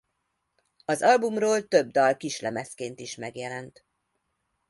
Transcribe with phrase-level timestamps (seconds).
[0.85, 3.85] Az albumról több dal kislemezként is megjelent.